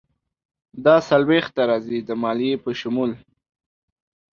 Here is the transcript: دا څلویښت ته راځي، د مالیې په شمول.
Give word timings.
دا 0.85 0.95
څلویښت 1.07 1.51
ته 1.55 1.63
راځي، 1.69 1.99
د 2.07 2.09
مالیې 2.21 2.55
په 2.63 2.71
شمول. 2.79 3.11